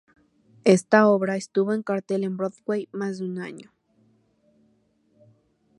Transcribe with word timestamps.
Esta 0.63 1.05
obra 1.05 1.35
estuvo 1.35 1.73
en 1.75 1.83
cartel 1.83 2.23
en 2.23 2.35
Broadway 2.35 2.89
más 2.91 3.19
de 3.19 3.25
año 3.25 3.33
y 3.33 3.37
medio. 3.37 3.71